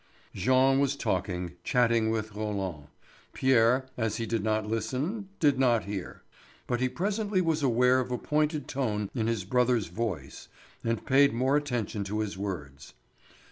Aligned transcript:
Jean 0.33 0.79
was 0.79 0.95
talking, 0.95 1.53
chatting 1.63 2.09
with 2.09 2.33
Roland. 2.33 2.87
Pierre, 3.33 3.85
as 3.97 4.15
he 4.17 4.25
did 4.25 4.43
not 4.43 4.65
listen, 4.67 5.29
did 5.39 5.59
not 5.59 5.83
hear. 5.83 6.23
But 6.65 6.79
he 6.79 6.89
presently 6.89 7.39
was 7.39 7.61
aware 7.61 7.99
of 7.99 8.09
a 8.11 8.17
pointed 8.17 8.67
tone 8.67 9.11
in 9.13 9.27
his 9.27 9.45
brother's 9.45 9.89
voice 9.89 10.47
and 10.83 11.05
paid 11.05 11.33
more 11.35 11.55
attention 11.55 12.03
to 12.05 12.21
his 12.21 12.35
words. 12.35 12.95